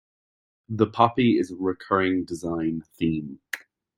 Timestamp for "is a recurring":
1.37-2.25